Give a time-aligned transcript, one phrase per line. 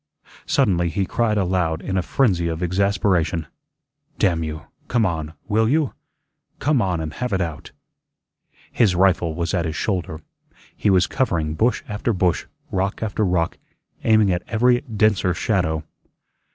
[0.47, 3.45] Suddenly he cried aloud in a frenzy of exasperation,
[4.17, 5.93] "Damn you, come on, will you?
[6.57, 7.69] Come on and have it out."
[8.71, 10.21] His rifle was at his shoulder,
[10.75, 13.59] he was covering bush after bush, rock after rock,
[14.03, 15.83] aiming at every denser shadow.